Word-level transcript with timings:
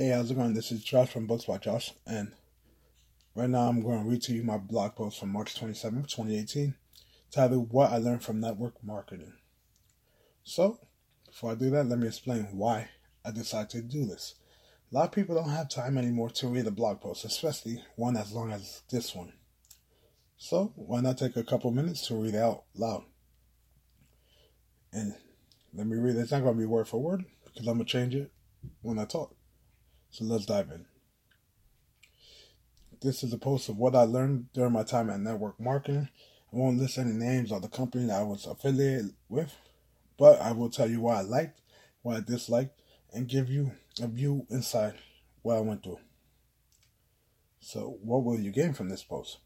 Hey, 0.00 0.08
how's 0.08 0.30
it 0.30 0.34
going? 0.34 0.54
This 0.54 0.72
is 0.72 0.82
Josh 0.82 1.10
from 1.10 1.26
Books 1.26 1.44
by 1.44 1.58
Josh, 1.58 1.92
and 2.06 2.32
right 3.34 3.50
now 3.50 3.68
I'm 3.68 3.82
going 3.82 4.02
to 4.02 4.08
read 4.08 4.22
to 4.22 4.32
you 4.32 4.42
my 4.42 4.56
blog 4.56 4.94
post 4.94 5.20
from 5.20 5.28
March 5.28 5.54
27th, 5.60 6.08
2018, 6.08 6.74
titled 7.30 7.70
What 7.70 7.92
I 7.92 7.98
Learned 7.98 8.22
from 8.22 8.40
Network 8.40 8.82
Marketing. 8.82 9.34
So, 10.42 10.78
before 11.26 11.50
I 11.50 11.54
do 11.54 11.68
that, 11.68 11.84
let 11.84 11.98
me 11.98 12.06
explain 12.06 12.48
why 12.52 12.88
I 13.26 13.30
decided 13.30 13.68
to 13.72 13.82
do 13.82 14.06
this. 14.06 14.36
A 14.90 14.94
lot 14.94 15.04
of 15.04 15.12
people 15.12 15.34
don't 15.34 15.50
have 15.50 15.68
time 15.68 15.98
anymore 15.98 16.30
to 16.30 16.48
read 16.48 16.66
a 16.66 16.70
blog 16.70 17.02
post, 17.02 17.26
especially 17.26 17.84
one 17.96 18.16
as 18.16 18.32
long 18.32 18.52
as 18.52 18.80
this 18.90 19.14
one. 19.14 19.34
So, 20.38 20.72
why 20.76 21.02
not 21.02 21.18
take 21.18 21.36
a 21.36 21.44
couple 21.44 21.72
minutes 21.72 22.06
to 22.06 22.14
read 22.14 22.36
out 22.36 22.62
loud? 22.74 23.04
And 24.94 25.14
let 25.74 25.86
me 25.86 25.98
read 25.98 26.16
it. 26.16 26.20
It's 26.20 26.32
not 26.32 26.40
going 26.40 26.54
to 26.54 26.58
be 26.58 26.64
word 26.64 26.88
for 26.88 27.02
word 27.02 27.26
because 27.44 27.68
I'm 27.68 27.74
going 27.74 27.84
to 27.84 27.92
change 27.92 28.14
it 28.14 28.32
when 28.80 28.98
I 28.98 29.04
talk. 29.04 29.36
So 30.10 30.24
let's 30.24 30.46
dive 30.46 30.70
in. 30.70 30.86
This 33.00 33.22
is 33.22 33.32
a 33.32 33.38
post 33.38 33.68
of 33.68 33.78
what 33.78 33.94
I 33.94 34.02
learned 34.02 34.52
during 34.52 34.72
my 34.72 34.82
time 34.82 35.08
at 35.08 35.20
network 35.20 35.58
marketing. 35.60 36.08
I 36.52 36.56
won't 36.56 36.78
list 36.78 36.98
any 36.98 37.12
names 37.12 37.52
of 37.52 37.62
the 37.62 37.68
company 37.68 38.06
that 38.06 38.20
I 38.20 38.24
was 38.24 38.44
affiliated 38.44 39.14
with, 39.28 39.54
but 40.18 40.40
I 40.40 40.52
will 40.52 40.68
tell 40.68 40.90
you 40.90 41.00
what 41.00 41.16
I 41.16 41.20
liked, 41.20 41.60
what 42.02 42.16
I 42.16 42.20
disliked, 42.20 42.80
and 43.12 43.28
give 43.28 43.48
you 43.48 43.72
a 44.02 44.08
view 44.08 44.46
inside 44.50 44.94
what 45.42 45.56
I 45.56 45.60
went 45.60 45.84
through. 45.84 46.00
So, 47.60 47.98
what 48.02 48.24
will 48.24 48.40
you 48.40 48.50
gain 48.50 48.72
from 48.72 48.88
this 48.88 49.04
post? 49.04 49.38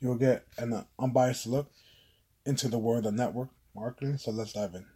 You'll 0.00 0.16
get 0.16 0.46
an 0.56 0.84
unbiased 0.98 1.46
look 1.46 1.70
into 2.46 2.68
the 2.68 2.78
world 2.78 3.06
of 3.06 3.14
network 3.14 3.48
marketing. 3.74 4.18
So, 4.18 4.30
let's 4.30 4.52
dive 4.52 4.74
in. 4.74 4.86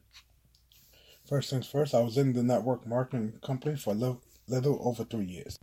First 1.29 1.51
things 1.51 1.67
first, 1.67 1.95
I 1.95 2.01
was 2.01 2.17
in 2.17 2.33
the 2.33 2.43
network 2.43 2.87
marketing 2.87 3.35
company 3.43 3.77
for 3.77 3.91
a 3.91 3.97
little, 3.97 4.23
little 4.53 4.79
over 4.83 5.05
three 5.05 5.25
years 5.25 5.59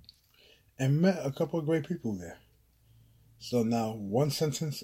and 0.79 1.01
met 1.01 1.19
a 1.23 1.31
couple 1.31 1.59
of 1.59 1.65
great 1.65 1.87
people 1.87 2.13
there. 2.13 2.39
So 3.37 3.63
now, 3.63 3.91
one 3.93 4.31
sentence 4.31 4.83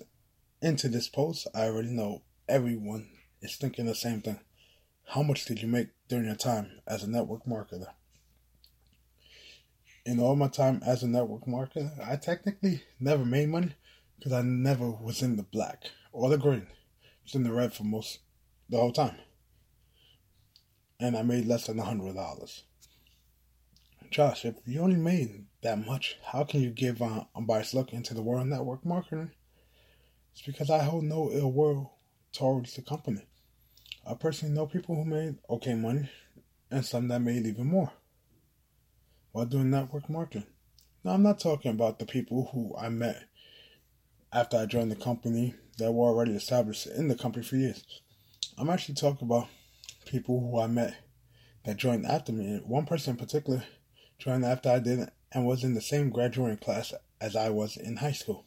into 0.62 0.88
this 0.88 1.10
post, 1.10 1.48
I 1.54 1.66
already 1.66 1.90
know 1.90 2.22
everyone 2.48 3.08
is 3.42 3.56
thinking 3.56 3.86
the 3.86 3.96
same 3.96 4.22
thing. 4.22 4.40
How 5.10 5.24
much 5.24 5.46
did 5.46 5.62
you 5.62 5.68
make 5.68 5.90
during 6.08 6.26
your 6.26 6.36
time 6.36 6.82
as 6.88 7.04
a 7.04 7.10
network 7.10 7.46
marketer? 7.46 7.94
In 10.06 10.20
all 10.20 10.36
my 10.36 10.48
time 10.48 10.82
as 10.86 11.02
a 11.02 11.08
network 11.08 11.46
marketer, 11.46 11.92
I 12.08 12.16
technically 12.16 12.84
never 13.00 13.26
made 13.26 13.50
money 13.50 13.74
because 14.18 14.34
I 14.34 14.42
never 14.42 14.92
was 14.92 15.22
in 15.22 15.36
the 15.36 15.44
black 15.44 15.86
or 16.12 16.30
the 16.30 16.38
green. 16.38 16.68
I 16.70 17.08
was 17.24 17.36
in 17.36 17.44
the 17.44 17.52
red 17.52 17.74
for 17.74 17.84
most 17.84 18.20
the 18.70 18.78
whole 18.78 18.92
time. 18.92 19.18
And 21.00 21.18
I 21.18 21.24
made 21.24 21.46
less 21.46 21.68
than 21.68 21.80
a 21.80 21.84
hundred 21.84 22.16
dollars. 22.16 22.64
Josh, 24.16 24.46
if 24.46 24.56
you 24.66 24.80
only 24.80 24.96
made 24.96 25.44
that 25.62 25.86
much, 25.86 26.16
how 26.24 26.46
can 26.46 26.62
you 26.62 26.70
give 26.70 27.02
an 27.02 27.26
unbiased 27.36 27.74
look 27.74 27.92
into 27.92 28.14
the 28.14 28.22
world 28.22 28.44
of 28.44 28.48
network 28.48 28.86
marketing? 28.86 29.32
It's 30.32 30.42
because 30.42 30.70
I 30.70 30.84
hold 30.86 31.04
no 31.04 31.30
ill 31.34 31.52
will 31.52 31.92
towards 32.32 32.76
the 32.76 32.82
company. 32.82 33.24
I 34.10 34.14
personally 34.14 34.56
know 34.56 34.68
people 34.68 34.96
who 34.96 35.04
made 35.04 35.36
okay 35.50 35.74
money 35.74 36.10
and 36.72 36.86
some 36.86 37.10
that 37.10 37.20
made 37.20 37.46
even 37.46 37.68
more 37.68 37.92
while 39.34 39.48
doing 39.48 39.70
network 39.70 40.10
marketing. 40.10 40.48
Now, 41.04 41.12
I'm 41.12 41.24
not 41.24 41.42
talking 41.42 41.72
about 41.72 42.00
the 42.00 42.06
people 42.06 42.52
who 42.54 42.74
I 42.78 42.88
met 42.88 43.22
after 44.32 44.56
I 44.56 44.66
joined 44.66 44.92
the 44.92 44.96
company 44.96 45.56
that 45.78 45.92
were 45.92 46.08
already 46.08 46.38
established 46.38 46.88
in 46.88 47.10
the 47.10 47.16
company 47.16 47.44
for 47.44 47.58
years. 47.58 47.84
I'm 48.58 48.70
actually 48.70 48.96
talking 48.96 49.28
about 49.28 49.50
people 50.06 50.40
who 50.40 50.62
I 50.62 50.68
met 50.68 50.96
that 51.66 51.76
joined 51.76 52.06
after 52.06 52.32
me. 52.32 52.62
One 52.64 52.86
person 52.86 53.12
in 53.12 53.18
particular 53.18 53.66
joined 54.18 54.46
after 54.46 54.70
I 54.70 54.80
did 54.80 55.10
and 55.32 55.46
was 55.46 55.64
in 55.64 55.74
the 55.74 55.82
same 55.82 56.10
graduating 56.10 56.58
class 56.58 56.94
as 57.20 57.36
I 57.36 57.50
was 57.50 57.78
in 57.78 57.98
high 57.98 58.12
school. 58.12 58.46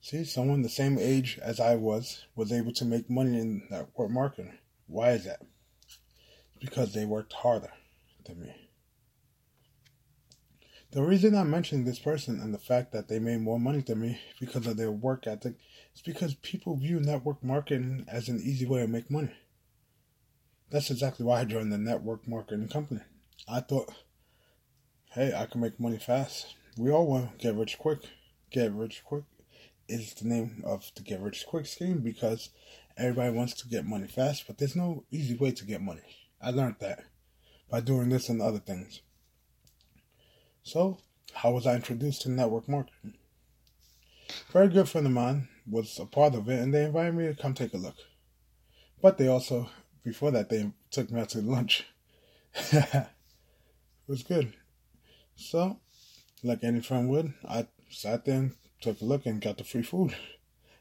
See, 0.00 0.24
someone 0.24 0.62
the 0.62 0.68
same 0.68 0.98
age 0.98 1.38
as 1.42 1.60
I 1.60 1.74
was 1.74 2.24
was 2.34 2.52
able 2.52 2.72
to 2.74 2.84
make 2.84 3.10
money 3.10 3.38
in 3.38 3.66
network 3.70 4.10
marketing. 4.10 4.58
Why 4.86 5.10
is 5.10 5.24
that? 5.24 5.42
Because 6.60 6.94
they 6.94 7.04
worked 7.04 7.32
harder 7.32 7.72
than 8.24 8.40
me. 8.40 8.68
The 10.90 11.02
reason 11.02 11.34
I 11.34 11.42
mentioned 11.42 11.86
this 11.86 11.98
person 11.98 12.40
and 12.40 12.54
the 12.54 12.58
fact 12.58 12.92
that 12.92 13.08
they 13.08 13.18
made 13.18 13.42
more 13.42 13.60
money 13.60 13.82
than 13.82 14.00
me 14.00 14.20
because 14.40 14.66
of 14.66 14.78
their 14.78 14.90
work 14.90 15.26
ethic 15.26 15.56
is 15.94 16.00
because 16.00 16.34
people 16.34 16.76
view 16.76 16.98
network 16.98 17.44
marketing 17.44 18.06
as 18.08 18.28
an 18.28 18.40
easy 18.42 18.64
way 18.64 18.80
to 18.80 18.88
make 18.88 19.10
money. 19.10 19.32
That's 20.70 20.90
exactly 20.90 21.26
why 21.26 21.40
I 21.40 21.44
joined 21.44 21.72
the 21.72 21.78
network 21.78 22.26
marketing 22.26 22.68
company. 22.68 23.00
I 23.46 23.60
thought 23.60 23.92
hey, 25.10 25.32
I 25.34 25.46
can 25.46 25.60
make 25.60 25.80
money 25.80 25.98
fast. 25.98 26.54
We 26.76 26.90
all 26.90 27.06
want 27.06 27.32
to 27.32 27.42
get 27.42 27.54
rich 27.54 27.78
quick. 27.78 28.00
Get 28.50 28.72
rich 28.72 29.02
quick 29.04 29.24
is 29.88 30.12
the 30.14 30.28
name 30.28 30.62
of 30.66 30.90
the 30.94 31.02
get 31.02 31.20
rich 31.20 31.46
quick 31.46 31.66
scheme 31.66 31.98
because 31.98 32.50
everybody 32.96 33.34
wants 33.34 33.54
to 33.54 33.68
get 33.68 33.86
money 33.86 34.06
fast, 34.06 34.46
but 34.46 34.58
there's 34.58 34.76
no 34.76 35.04
easy 35.10 35.34
way 35.34 35.50
to 35.50 35.64
get 35.64 35.80
money. 35.80 36.02
I 36.42 36.50
learned 36.50 36.76
that 36.80 37.04
by 37.70 37.80
doing 37.80 38.10
this 38.10 38.28
and 38.28 38.40
other 38.40 38.58
things. 38.58 39.00
So, 40.62 40.98
how 41.32 41.52
was 41.52 41.66
I 41.66 41.74
introduced 41.74 42.22
to 42.22 42.30
network 42.30 42.68
marketing? 42.68 43.14
Very 44.52 44.68
good 44.68 44.88
friend 44.88 45.06
of 45.06 45.12
mine 45.12 45.48
was 45.66 45.98
a 45.98 46.04
part 46.04 46.34
of 46.34 46.48
it, 46.48 46.60
and 46.60 46.72
they 46.72 46.84
invited 46.84 47.14
me 47.14 47.26
to 47.26 47.34
come 47.34 47.54
take 47.54 47.72
a 47.72 47.78
look. 47.78 47.96
But 49.00 49.16
they 49.16 49.28
also, 49.28 49.70
before 50.04 50.30
that, 50.32 50.50
they 50.50 50.70
took 50.90 51.10
me 51.10 51.20
out 51.20 51.30
to 51.30 51.40
lunch. 51.40 51.86
it 52.72 53.06
was 54.06 54.22
good. 54.22 54.52
So, 55.38 55.78
like 56.42 56.64
any 56.64 56.80
friend 56.80 57.08
would, 57.08 57.32
I 57.48 57.68
sat 57.90 58.24
there 58.24 58.36
and 58.36 58.56
took 58.80 59.00
a 59.00 59.04
look 59.04 59.24
and 59.24 59.40
got 59.40 59.56
the 59.56 59.64
free 59.64 59.84
food, 59.84 60.14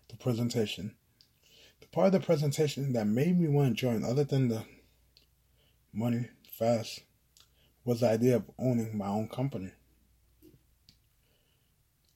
the 0.09 0.17
presentation. 0.17 0.95
The 1.79 1.87
part 1.87 2.07
of 2.07 2.13
the 2.13 2.25
presentation 2.25 2.91
that 2.93 3.05
made 3.05 3.39
me 3.39 3.47
want 3.47 3.77
to 3.77 3.79
join, 3.79 4.03
other 4.03 4.23
than 4.23 4.47
the 4.47 4.63
money 5.93 6.29
fast, 6.51 7.03
was 7.85 7.99
the 7.99 8.09
idea 8.09 8.37
of 8.37 8.49
owning 8.57 8.97
my 8.97 9.07
own 9.07 9.29
company. 9.29 9.71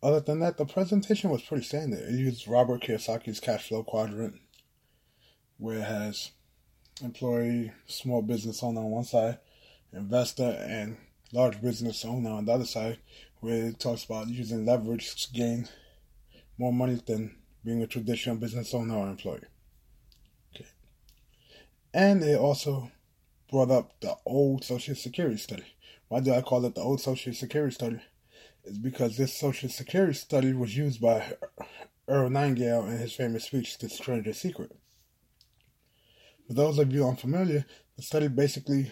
Other 0.01 0.19
than 0.19 0.39
that, 0.39 0.57
the 0.57 0.65
presentation 0.65 1.29
was 1.29 1.43
pretty 1.43 1.63
standard. 1.63 1.99
It 1.99 2.17
used 2.17 2.47
Robert 2.47 2.81
Kiyosaki's 2.81 3.39
cash 3.39 3.67
flow 3.67 3.83
quadrant, 3.83 4.41
where 5.57 5.77
it 5.77 5.83
has 5.83 6.31
employee, 7.03 7.71
small 7.85 8.23
business 8.23 8.63
owner 8.63 8.81
on 8.81 8.89
one 8.89 9.03
side, 9.03 9.37
investor, 9.93 10.57
and 10.59 10.97
large 11.33 11.61
business 11.61 12.05
owner 12.05 12.31
on 12.31 12.45
the 12.45 12.51
other 12.51 12.65
side, 12.65 12.99
where 13.39 13.67
it 13.67 13.79
talks 13.79 14.03
about 14.03 14.27
using 14.27 14.65
leverage 14.65 15.15
to 15.23 15.33
gain 15.33 15.67
more 16.57 16.73
money 16.73 17.01
than 17.05 17.35
being 17.63 17.81
a 17.81 17.87
traditional 17.87 18.35
business 18.35 18.73
owner 18.73 18.95
or 18.95 19.07
employee. 19.07 19.41
Okay. 20.55 20.67
And 21.93 22.23
it 22.23 22.37
also 22.37 22.91
brought 23.49 23.71
up 23.71 23.99
the 24.01 24.15
old 24.25 24.63
Social 24.63 24.95
Security 24.95 25.37
study. 25.37 25.65
Why 26.07 26.19
do 26.19 26.33
I 26.33 26.41
call 26.41 26.65
it 26.65 26.75
the 26.75 26.81
old 26.81 27.01
Social 27.01 27.33
Security 27.33 27.73
study? 27.73 27.99
It's 28.63 28.77
because 28.77 29.17
this 29.17 29.33
Social 29.33 29.69
Security 29.69 30.13
study 30.13 30.53
was 30.53 30.75
used 30.77 31.01
by 31.01 31.33
Earl 32.07 32.29
Nightingale 32.29 32.85
in 32.85 32.97
his 32.97 33.13
famous 33.13 33.45
speech, 33.45 33.77
The 33.77 33.89
Strangest 33.89 34.41
Secret. 34.41 34.71
For 36.47 36.53
those 36.53 36.79
of 36.79 36.91
you 36.93 37.07
unfamiliar, 37.07 37.65
the 37.95 38.03
study 38.03 38.27
basically 38.27 38.91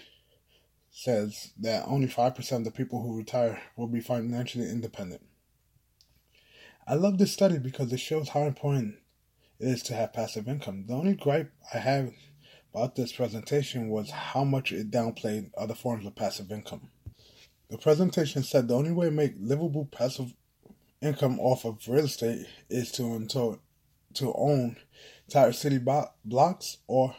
says 0.92 1.54
that 1.60 1.88
only 1.88 2.08
5% 2.08 2.52
of 2.52 2.64
the 2.64 2.72
people 2.72 3.02
who 3.02 3.18
retire 3.18 3.62
will 3.76 3.88
be 3.88 4.00
financially 4.00 4.70
independent. 4.70 5.22
I 6.88 6.96
love 6.96 7.18
this 7.18 7.32
study 7.32 7.60
because 7.60 7.94
it 7.94 8.00
shows 8.00 8.30
how 8.30 8.44
important 8.44 8.96
it 9.60 9.68
is 9.68 9.84
to 9.84 9.94
have 9.94 10.14
passive 10.14 10.48
income. 10.48 10.86
The 10.88 10.96
only 10.96 11.14
gripe 11.14 11.52
I 11.74 11.78
have 11.78 12.14
about 12.74 12.96
this 12.96 13.12
presentation 13.12 13.90
was 13.90 14.10
how 14.10 14.44
much 14.44 14.72
it 14.72 14.90
downplayed 14.90 15.52
other 15.58 15.76
forms 15.76 16.06
of 16.06 16.16
passive 16.16 16.52
income. 16.52 16.90
The 17.70 17.78
presentation 17.78 18.42
said 18.44 18.68
the 18.68 18.76
only 18.76 18.92
way 18.92 19.06
to 19.06 19.12
make 19.12 19.36
livable 19.40 19.86
passive 19.92 20.34
income 21.02 21.40
off 21.40 21.66
of 21.66 21.88
real 21.88 22.06
estate 22.06 22.48
is 22.70 22.92
to, 22.94 23.26
to, 23.28 23.60
to 24.16 24.34
own 24.34 24.78
entire 25.28 25.52
city 25.52 25.80
blocks 26.26 26.78
or 26.88 27.16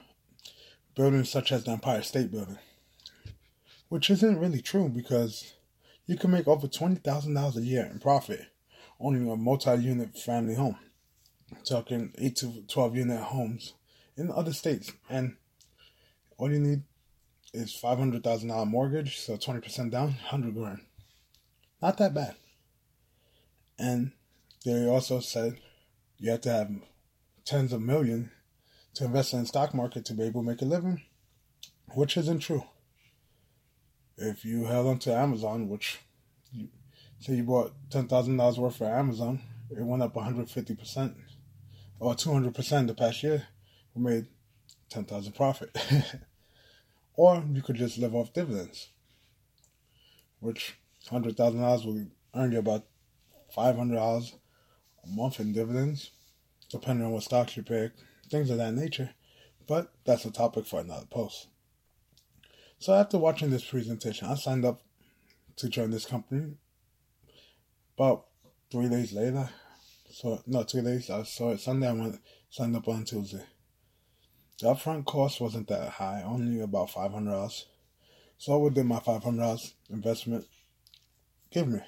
buildings 0.96 1.31
such 1.31 1.52
as 1.52 1.64
the 1.64 1.70
Empire 1.70 2.02
State 2.02 2.32
Building 2.32 2.58
which 3.90 4.08
isn't 4.08 4.38
really 4.38 4.62
true 4.62 4.88
because 4.88 5.52
you 6.06 6.16
can 6.16 6.31
make 6.31 6.48
over 6.48 6.66
$20,000 6.66 7.56
a 7.56 7.60
year 7.60 7.90
in 7.92 7.98
profit 7.98 8.46
owning 9.00 9.28
a 9.28 9.37
multi 9.37 9.75
unit 9.76 10.16
family 10.16 10.54
home. 10.54 10.78
talking 11.64 12.12
8 12.16 12.37
to 12.37 12.62
12 12.69 12.96
unit 12.96 13.20
homes 13.20 13.75
in 14.16 14.31
other 14.31 14.52
states. 14.52 14.92
And 15.08 15.37
all 16.38 16.52
you 16.52 16.60
need 16.60 16.82
is 17.52 17.76
$500,000 17.82 18.66
mortgage, 18.69 19.19
so 19.19 19.37
20% 19.37 19.90
down, 19.90 20.10
100 20.10 20.54
grand. 20.54 20.81
Not 21.82 21.98
that 21.98 22.14
bad. 22.14 22.37
And 23.76 24.12
they 24.64 24.87
also 24.87 25.19
said 25.19 25.58
you 26.19 26.31
have 26.31 26.42
to 26.42 26.52
have 26.52 26.70
tens 27.44 27.72
of 27.72 27.82
million 27.82 28.31
to 28.94 29.06
invest 29.06 29.32
in 29.32 29.40
the 29.40 29.46
stock 29.46 29.75
market 29.75 30.04
to 30.04 30.14
be 30.14 30.22
able 30.22 30.42
to 30.42 30.48
make 30.48 30.62
a 30.62 30.64
living, 30.64 31.02
which 31.94 32.16
isn't 32.16 32.38
true 32.38 32.62
if 34.20 34.44
you 34.44 34.64
held 34.64 34.87
onto 34.87 35.11
Amazon, 35.11 35.69
which 35.69 35.99
you 36.52 36.69
say 37.19 37.34
you 37.34 37.43
bought 37.43 37.72
ten 37.90 38.06
thousand 38.06 38.37
dollars 38.37 38.58
worth 38.58 38.76
for 38.76 38.84
Amazon, 38.84 39.40
it 39.70 39.82
went 39.82 40.02
up 40.02 40.14
one 40.14 40.25
hundred 40.25 40.50
fifty 40.50 40.75
percent 40.75 41.17
or 41.99 42.14
two 42.14 42.32
hundred 42.32 42.55
percent 42.55 42.87
the 42.87 42.94
past 42.94 43.22
year. 43.22 43.46
We 43.94 44.02
made 44.02 44.26
ten 44.90 45.05
thousand 45.05 45.34
profit. 45.34 45.76
or 47.14 47.43
you 47.50 47.62
could 47.62 47.76
just 47.76 47.99
live 47.99 48.14
off 48.14 48.32
dividends, 48.32 48.88
which 50.38 50.76
hundred 51.08 51.37
thousand 51.37 51.61
dollars 51.61 51.84
will 51.84 52.06
earn 52.34 52.52
you 52.52 52.58
about 52.58 52.84
five 53.55 53.76
hundred 53.76 53.96
dollars 53.96 54.34
a 55.02 55.08
month 55.08 55.40
in 55.40 55.52
dividends, 55.52 56.11
depending 56.70 57.06
on 57.06 57.12
what 57.12 57.23
stocks 57.23 57.56
you 57.56 57.62
pick, 57.62 57.93
things 58.31 58.50
of 58.50 58.58
that 58.58 58.75
nature. 58.75 59.11
But 59.66 59.93
that's 60.05 60.25
a 60.25 60.31
topic 60.31 60.66
for 60.66 60.81
another 60.81 61.06
post. 61.06 61.46
So 62.80 62.94
after 62.94 63.18
watching 63.18 63.50
this 63.50 63.66
presentation, 63.66 64.26
I 64.26 64.36
signed 64.36 64.64
up 64.64 64.80
to 65.56 65.68
join 65.68 65.90
this 65.90 66.06
company. 66.06 66.54
About 67.94 68.24
three 68.72 68.88
days 68.88 69.12
later, 69.12 69.50
so 70.10 70.42
no, 70.46 70.62
two 70.62 70.80
days. 70.80 71.10
I 71.10 71.24
saw 71.24 71.50
it 71.50 71.60
Sunday. 71.60 71.88
I 71.88 71.92
went 71.92 72.18
signed 72.48 72.74
up 72.74 72.88
on 72.88 73.04
Tuesday. 73.04 73.44
The 74.58 74.68
upfront 74.68 75.04
cost 75.04 75.42
wasn't 75.42 75.68
that 75.68 75.90
high, 75.90 76.22
only 76.24 76.62
about 76.62 76.88
five 76.88 77.12
hundred 77.12 77.32
dollars. 77.32 77.66
So 78.38 78.70
did 78.70 78.86
my 78.86 79.00
five 79.00 79.24
hundred 79.24 79.42
dollars 79.42 79.74
investment 79.90 80.46
give 81.50 81.68
me? 81.68 81.80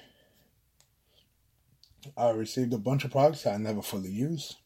I 2.15 2.29
received 2.29 2.71
a 2.71 2.77
bunch 2.77 3.03
of 3.03 3.09
products 3.09 3.47
I 3.47 3.57
never 3.57 3.81
fully 3.81 4.11
used. 4.11 4.57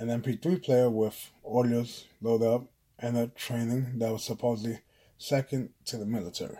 An 0.00 0.08
MP3 0.08 0.64
player 0.64 0.90
with 0.90 1.30
audios 1.44 2.04
loaded 2.20 2.48
up 2.48 2.64
and 2.98 3.16
a 3.16 3.28
training 3.28 3.98
that 3.98 4.12
was 4.12 4.24
supposedly 4.24 4.80
second 5.16 5.70
to 5.86 5.96
the 5.96 6.06
military. 6.06 6.56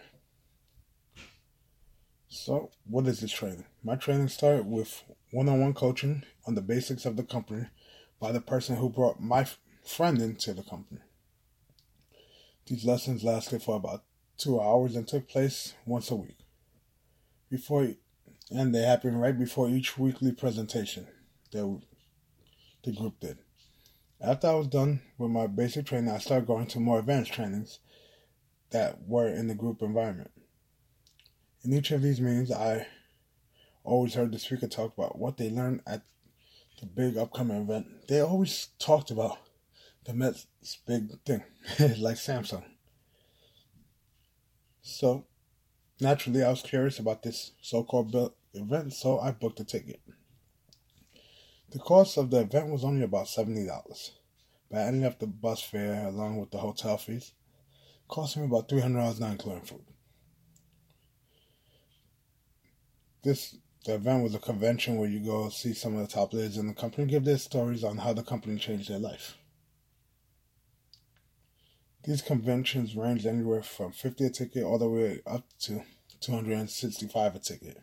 So, 2.29 2.71
what 2.85 3.07
is 3.07 3.21
this 3.21 3.33
training? 3.33 3.65
My 3.83 3.97
training 3.97 4.29
started 4.29 4.67
with 4.67 5.03
one 5.33 5.49
on 5.49 5.61
one 5.61 5.75
coaching 5.75 6.25
on 6.47 6.55
the 6.55 6.63
basics 6.63 7.07
of 7.07 7.17
the 7.17 7.23
company 7.23 7.67
by 8.21 8.33
the 8.33 8.41
person 8.41 8.77
who 8.77 8.91
brought 8.91 9.21
my 9.21 9.47
friend 9.85 10.21
into 10.21 10.53
the 10.53 10.63
company. 10.63 11.01
These 12.67 12.85
lessons 12.85 13.25
lasted 13.25 13.63
for 13.63 13.77
about 13.77 14.05
two 14.37 14.61
hours 14.61 14.95
and 14.95 15.09
took 15.09 15.29
place 15.29 15.75
once 15.87 16.11
a 16.11 16.17
week. 16.17 16.37
Before 17.51 17.89
and 18.51 18.75
they 18.75 18.83
happened 18.83 19.21
right 19.21 19.39
before 19.39 19.69
each 19.69 19.99
weekly 19.99 20.33
presentation 20.33 21.07
that 21.53 21.81
the 22.85 22.93
group 22.93 23.21
did. 23.21 23.39
After 24.21 24.49
I 24.49 24.55
was 24.55 24.67
done 24.67 25.01
with 25.17 25.31
my 25.31 25.47
basic 25.47 25.87
training, 25.87 26.11
I 26.11 26.19
started 26.19 26.47
going 26.47 26.67
to 26.69 26.81
more 26.81 26.99
advanced 26.99 27.33
trainings 27.33 27.79
that 28.71 29.07
were 29.07 29.29
in 29.29 29.47
the 29.47 29.55
group 29.55 29.81
environment. 29.81 30.33
In 31.63 31.73
each 31.73 31.93
of 31.93 32.03
these 32.03 32.21
meetings, 32.21 32.51
I 32.51 32.87
always 33.85 34.15
heard 34.15 34.33
the 34.33 34.39
speaker 34.39 34.67
talk 34.67 34.93
about 34.97 35.19
what 35.19 35.37
they 35.37 35.51
learned 35.51 35.83
at 35.87 36.03
the 36.81 36.87
big 36.87 37.17
upcoming 37.17 37.63
event. 37.63 38.09
They 38.09 38.21
always 38.21 38.69
talked 38.79 39.11
about 39.11 39.39
the 40.05 40.15
next 40.15 40.49
big 40.87 41.21
thing, 41.25 41.45
like 41.99 42.17
Samsung. 42.17 42.65
So, 44.83 45.27
naturally, 46.01 46.43
I 46.43 46.51
was 46.51 46.63
curious 46.63 46.99
about 46.99 47.23
this 47.23 47.53
so 47.61 47.85
called 47.85 48.17
event, 48.53 48.95
so 48.95 49.21
I 49.21 49.31
booked 49.31 49.61
a 49.61 49.65
ticket. 49.65 50.01
The 51.71 51.79
cost 51.79 52.17
of 52.17 52.31
the 52.31 52.41
event 52.41 52.71
was 52.71 52.85
only 52.85 53.03
about 53.03 53.27
$70, 53.27 54.11
but 54.71 54.79
adding 54.79 55.05
up 55.05 55.19
the 55.19 55.27
bus 55.27 55.61
fare 55.61 56.07
along 56.07 56.39
with 56.39 56.51
the 56.51 56.59
hotel 56.59 56.97
fees, 56.97 57.33
cost 58.09 58.37
me 58.37 58.45
about 58.45 58.69
$300 58.69 59.21
not 59.21 59.33
including 59.33 59.65
food. 59.65 59.85
This 63.23 63.57
the 63.85 63.95
event 63.95 64.23
was 64.23 64.35
a 64.35 64.39
convention 64.39 64.97
where 64.97 65.09
you 65.09 65.21
go 65.21 65.49
see 65.49 65.73
some 65.73 65.97
of 65.97 66.01
the 66.07 66.13
top 66.13 66.33
leaders 66.33 66.57
in 66.57 66.67
the 66.67 66.75
company 66.75 67.07
give 67.07 67.25
their 67.25 67.39
stories 67.39 67.85
on 67.85 67.99
how 67.99 68.13
the 68.13 68.23
company 68.23 68.59
changed 68.59 68.91
their 68.91 68.99
life. 68.99 69.37
These 72.05 72.23
conventions 72.23 72.97
range 72.97 73.27
anywhere 73.27 73.63
from 73.63 73.93
50 73.93 74.27
a 74.27 74.31
ticket 74.31 74.65
all 74.65 74.79
the 74.79 74.89
way 74.89 75.21
up 75.27 75.45
to 75.61 75.83
265 76.21 77.35
a 77.35 77.39
ticket. 77.39 77.79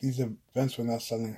These 0.00 0.20
events 0.20 0.78
were 0.78 0.84
not 0.84 1.02
selling 1.02 1.36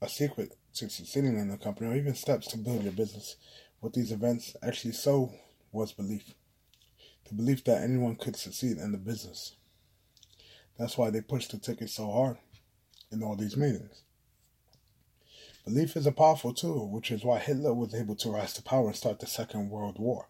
a 0.00 0.08
secret 0.08 0.56
to 0.74 0.88
succeeding 0.88 1.38
in 1.38 1.48
the 1.48 1.56
company 1.56 1.90
or 1.90 1.96
even 1.96 2.14
steps 2.14 2.46
to 2.48 2.58
build 2.58 2.84
your 2.84 2.92
business. 2.92 3.36
What 3.80 3.94
these 3.94 4.12
events 4.12 4.54
actually 4.62 4.92
sold 4.92 5.32
was 5.72 5.92
belief. 5.92 6.34
The 7.28 7.34
belief 7.34 7.64
that 7.64 7.82
anyone 7.82 8.16
could 8.16 8.36
succeed 8.36 8.78
in 8.78 8.92
the 8.92 8.98
business. 8.98 9.56
That's 10.78 10.96
why 10.96 11.10
they 11.10 11.20
pushed 11.20 11.50
the 11.50 11.58
ticket 11.58 11.90
so 11.90 12.10
hard 12.10 12.38
in 13.10 13.22
all 13.22 13.36
these 13.36 13.56
meetings. 13.56 14.02
Belief 15.64 15.96
is 15.96 16.06
a 16.06 16.12
powerful 16.12 16.54
tool, 16.54 16.90
which 16.90 17.10
is 17.10 17.24
why 17.24 17.38
Hitler 17.38 17.74
was 17.74 17.94
able 17.94 18.16
to 18.16 18.30
rise 18.30 18.54
to 18.54 18.62
power 18.62 18.86
and 18.86 18.96
start 18.96 19.20
the 19.20 19.26
Second 19.26 19.68
World 19.68 19.98
War. 19.98 20.28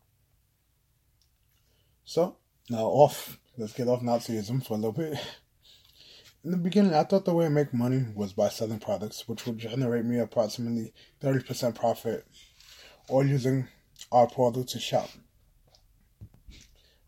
So, 2.04 2.36
now 2.68 2.86
off, 2.86 3.38
let's 3.56 3.72
get 3.72 3.86
off 3.86 4.00
Nazism 4.00 4.66
for 4.66 4.74
a 4.74 4.76
little 4.76 4.92
bit. 4.92 5.18
In 6.42 6.52
the 6.52 6.56
beginning, 6.56 6.94
I 6.94 7.04
thought 7.04 7.26
the 7.26 7.34
way 7.34 7.44
to 7.44 7.50
make 7.50 7.74
money 7.74 8.06
was 8.14 8.32
by 8.32 8.48
selling 8.48 8.78
products, 8.78 9.28
which 9.28 9.44
would 9.44 9.58
generate 9.58 10.06
me 10.06 10.18
approximately 10.18 10.94
30% 11.20 11.74
profit, 11.74 12.26
or 13.08 13.24
using 13.24 13.68
our 14.10 14.26
portal 14.26 14.64
to 14.64 14.80
shop. 14.80 15.10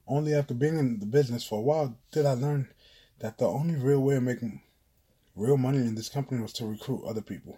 Only 0.07 0.35
after 0.35 0.53
being 0.53 0.79
in 0.79 0.99
the 0.99 1.07
business 1.07 1.47
for 1.47 1.61
a 1.61 1.63
while 1.63 1.97
did 2.11 2.27
I 2.27 2.35
learn 2.35 2.69
that 3.21 3.39
the 3.39 3.47
only 3.47 3.77
real 3.77 4.01
way 4.01 4.17
of 4.17 4.23
making 4.23 4.61
real 5.35 5.57
money 5.57 5.79
in 5.79 5.95
this 5.95 6.11
company 6.11 6.43
was 6.43 6.53
to 6.55 6.67
recruit 6.67 7.07
other 7.07 7.23
people. 7.23 7.57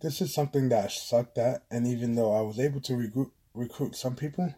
This 0.00 0.22
is 0.22 0.32
something 0.32 0.70
that 0.70 0.84
I 0.86 0.88
sucked 0.88 1.36
at, 1.36 1.64
and 1.70 1.86
even 1.86 2.14
though 2.14 2.32
I 2.32 2.40
was 2.40 2.58
able 2.58 2.80
to 2.82 2.96
recruit, 2.96 3.32
recruit 3.52 3.94
some 3.94 4.16
people, 4.16 4.54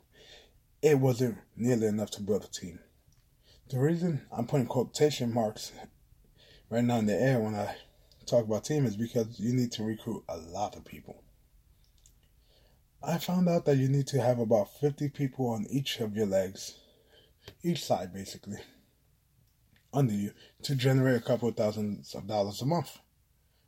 it 0.81 1.00
wasn't 1.00 1.38
nearly 1.56 1.88
enough 1.88 2.12
to 2.12 2.23
build 2.23 2.44
a 2.44 2.49
team. 2.49 2.79
The 3.70 3.78
reason 3.78 4.22
I'm 4.32 4.49
putting 4.49 4.67
quotation 4.67 5.32
marks 5.32 5.70
right 6.70 6.82
now 6.82 6.96
in 6.99 7.06
the 7.06 7.14
air 7.14 7.38
when 7.38 7.55
I 7.55 7.76
talk 8.26 8.44
about 8.44 8.64
team 8.64 8.84
is 8.84 8.96
because 8.96 9.38
you 9.38 9.52
need 9.52 9.70
to 9.72 9.84
recruit 9.84 10.25
a 10.28 10.38
lot 10.38 10.75
of 10.75 10.84
people. 10.84 11.22
I 13.00 13.19
found 13.19 13.49
out 13.49 13.67
that 13.67 13.76
you 13.76 13.88
need 13.88 14.08
to 14.08 14.20
have 14.20 14.40
about 14.40 14.76
50 14.81 15.11
people 15.11 15.46
on 15.46 15.69
each 15.70 16.00
of 16.00 16.17
your 16.17 16.26
legs, 16.26 16.78
each 17.62 17.84
side 17.84 18.12
basically, 18.12 18.58
under 19.94 20.15
you 20.15 20.32
to 20.65 20.74
generate 20.74 21.19
a 21.19 21.24
couple 21.24 21.48
of 21.48 21.56
thousands 21.56 22.12
of 22.17 22.27
dollars 22.27 22.60
a 22.62 22.67
month, 22.67 22.98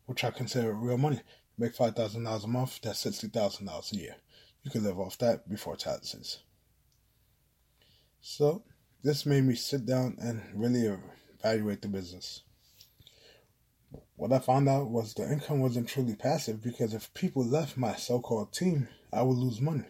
which 0.06 0.24
I 0.24 0.32
consider 0.32 0.72
real 0.72 0.98
money. 0.98 1.20
Make 1.56 1.76
$5,000 1.76 2.44
a 2.44 2.48
month, 2.48 2.80
that's 2.82 3.04
$60,000 3.04 3.92
a 3.92 3.96
year. 3.96 4.16
You 4.64 4.72
can 4.72 4.82
live 4.82 4.98
off 4.98 5.16
that 5.18 5.48
before 5.48 5.76
taxes. 5.76 6.40
So, 8.20 8.64
this 9.02 9.26
made 9.26 9.44
me 9.44 9.54
sit 9.56 9.84
down 9.84 10.16
and 10.20 10.42
really 10.54 10.96
evaluate 11.38 11.82
the 11.82 11.88
business. 11.88 12.42
What 14.14 14.32
I 14.32 14.38
found 14.38 14.68
out 14.68 14.90
was 14.90 15.14
the 15.14 15.30
income 15.30 15.60
wasn't 15.60 15.88
truly 15.88 16.14
passive 16.14 16.62
because 16.62 16.94
if 16.94 17.12
people 17.12 17.44
left 17.44 17.76
my 17.76 17.96
so 17.96 18.20
called 18.20 18.52
team, 18.52 18.88
I 19.12 19.22
would 19.22 19.36
lose 19.36 19.60
money. 19.60 19.86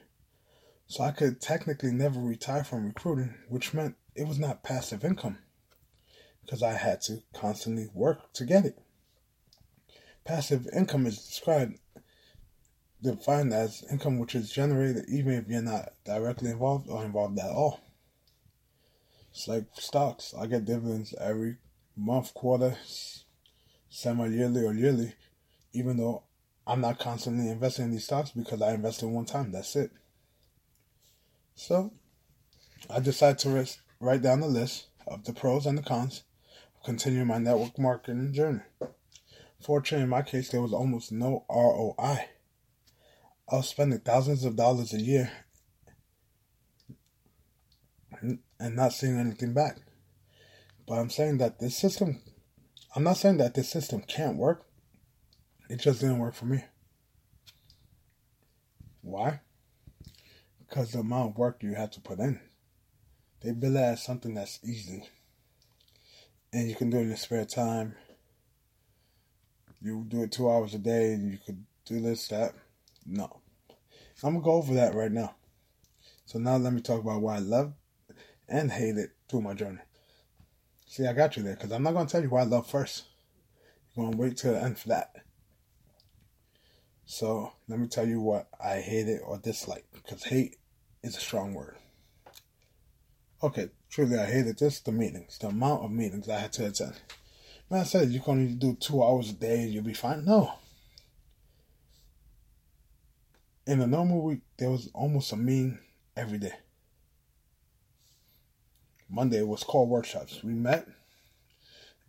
So 0.87 1.04
I 1.04 1.11
could 1.11 1.40
technically 1.40 1.92
never 1.92 2.21
retire 2.21 2.64
from 2.64 2.87
recruiting, 2.87 3.35
which 3.49 3.75
meant 3.75 3.97
it 4.14 4.26
was 4.26 4.38
not 4.38 4.62
passive 4.62 5.04
income 5.04 5.38
because 6.42 6.62
I 6.62 6.73
had 6.73 7.02
to 7.02 7.23
constantly 7.35 7.88
work 7.92 8.33
to 8.35 8.47
get 8.47 8.64
it. 8.64 8.78
Passive 10.25 10.66
income 10.75 11.07
is 11.07 11.19
described, 11.19 11.78
defined 13.02 13.52
as 13.52 13.85
income 13.90 14.19
which 14.19 14.35
is 14.35 14.50
generated 14.50 15.04
even 15.09 15.35
if 15.35 15.49
you're 15.49 15.61
not 15.61 15.92
directly 16.04 16.50
involved 16.50 16.88
or 16.88 17.04
involved 17.04 17.38
at 17.38 17.50
all. 17.50 17.81
It's 19.33 19.49
like 19.49 19.65
stocks. 19.75 20.35
I 20.39 20.47
get 20.47 20.67
dividends 20.67 21.15
every 21.19 21.57
month, 21.97 22.35
quarter, 22.35 22.77
semi 23.89 24.27
yearly, 24.29 24.65
or 24.65 24.75
yearly, 24.75 25.15
even 25.73 25.97
though 25.97 26.25
I'm 26.67 26.83
not 26.83 26.99
constantly 26.99 27.49
investing 27.49 27.87
in 27.87 27.91
these 27.93 28.05
stocks 28.05 28.31
because 28.31 28.61
I 28.61 28.75
invested 28.75 29.07
one 29.07 29.25
time. 29.25 29.51
That's 29.51 29.75
it. 29.75 29.91
So 31.55 31.93
I 32.91 33.01
decided 33.01 33.39
to 33.41 33.67
write 34.01 34.23
down 34.23 34.41
the 34.41 34.47
list 34.47 34.89
of 35.07 35.25
the 35.25 35.33
pros 35.33 35.65
and 35.65 35.79
the 35.79 35.83
cons 35.83 36.25
of 36.77 36.85
continuing 36.85 37.27
my 37.27 37.39
network 37.39 37.79
marketing 37.79 38.35
journey. 38.35 38.61
Fortunately, 39.62 40.05
in 40.05 40.11
my 40.11 40.23
case, 40.23 40.51
there 40.51 40.61
was 40.61 40.75
almost 40.75 41.11
no 41.11 41.45
ROI. 41.49 42.27
I 43.49 43.57
was 43.57 43.69
spending 43.69 44.01
thousands 44.01 44.45
of 44.45 44.57
dollars 44.57 44.93
a 44.93 45.01
year 45.01 45.33
and 48.23 48.76
not 48.76 48.93
seeing 48.93 49.19
anything 49.19 49.52
back. 49.52 49.79
But 50.87 50.95
I'm 50.95 51.11
saying 51.11 51.38
that 51.38 51.59
this 51.61 51.76
system, 51.76 52.21
I'm 52.95 53.05
not 53.05 53.17
saying 53.17 53.38
that 53.38 53.55
this 53.55 53.69
system 53.69 54.02
can't 54.02 54.37
work. 54.37 54.64
It 55.69 55.81
just 55.81 56.00
didn't 56.00 56.19
work 56.19 56.35
for 56.35 56.47
me. 56.47 56.64
Why? 59.00 59.41
because 60.73 60.93
the 60.93 61.00
amount 61.00 61.33
of 61.33 61.37
work 61.37 61.62
you 61.62 61.75
have 61.75 61.91
to 61.91 62.00
put 62.00 62.19
in. 62.19 62.41
They 63.43 63.52
bill 63.52 63.76
it 63.76 63.81
as 63.81 64.02
something 64.02 64.33
that's 64.33 64.59
easy. 64.64 65.07
And 66.50 66.67
you 66.67 66.75
can 66.75 66.88
do 66.88 66.97
it 66.97 67.02
in 67.02 67.09
your 67.09 67.17
spare 67.19 67.45
time. 67.45 67.95
You 69.83 70.07
do 70.09 70.23
it 70.23 70.33
two 70.33 70.50
hours 70.50 70.73
a 70.73 70.79
day 70.79 71.12
and 71.12 71.31
you 71.31 71.38
could 71.45 71.62
do 71.85 72.00
this, 72.00 72.29
that. 72.29 72.55
No. 73.05 73.41
I'm 74.25 74.33
going 74.33 74.37
to 74.37 74.45
go 74.45 74.52
over 74.52 74.73
that 74.75 74.95
right 74.95 75.12
now. 75.12 75.35
So 76.25 76.38
now 76.38 76.57
let 76.57 76.73
me 76.73 76.81
talk 76.81 77.00
about 77.00 77.21
why 77.21 77.37
I 77.37 77.41
love 77.41 77.75
and 78.49 78.70
hate 78.70 78.96
it 78.96 79.11
through 79.28 79.42
my 79.42 79.54
journey. 79.54 79.80
See, 80.87 81.06
I 81.06 81.12
got 81.12 81.37
you 81.37 81.42
there 81.42 81.54
because 81.54 81.72
I'm 81.72 81.82
not 81.82 81.94
going 81.94 82.06
to 82.06 82.12
tell 82.12 82.22
you 82.22 82.28
why 82.28 82.42
I 82.42 82.44
love 82.44 82.68
first. 82.68 83.04
You're 83.94 84.04
going 84.04 84.12
to 84.12 84.18
wait 84.18 84.37
till 84.37 84.52
the 84.52 84.62
end 84.62 84.78
for 84.78 84.88
that. 84.88 85.12
So 87.04 87.52
let 87.68 87.78
me 87.78 87.88
tell 87.88 88.06
you 88.06 88.20
what 88.20 88.49
I 88.62 88.80
hated 88.80 89.20
or 89.20 89.38
dislike 89.38 89.84
because 89.92 90.25
hate 90.25 90.56
is 91.02 91.16
a 91.16 91.20
strong 91.20 91.54
word. 91.54 91.76
Okay, 93.42 93.70
truly 93.90 94.18
I 94.18 94.26
hated 94.26 94.58
this 94.58 94.80
the 94.80 94.92
meetings, 94.92 95.38
the 95.38 95.49
amount 95.49 95.84
of 95.84 95.90
meetings 95.90 96.28
I 96.28 96.38
had 96.38 96.52
to 96.54 96.66
attend. 96.66 96.94
Man, 97.70 97.80
I 97.80 97.84
said 97.84 98.11
you 98.11 98.20
can 98.20 98.34
only 98.34 98.54
do 98.54 98.75
two 98.75 99.02
hours 99.02 99.30
a 99.30 99.34
day 99.34 99.62
and 99.62 99.72
you'll 99.72 99.82
be 99.82 99.94
fine. 99.94 100.25
No. 100.25 100.52
In 103.66 103.80
a 103.80 103.87
normal 103.87 104.22
week, 104.22 104.40
there 104.58 104.70
was 104.70 104.90
almost 104.94 105.32
a 105.32 105.37
meeting 105.37 105.78
every 106.16 106.38
day. 106.38 106.52
Monday 109.12 109.42
was 109.42 109.62
call 109.62 109.87
workshops. 109.87 110.42
We 110.42 110.54
met 110.54 110.88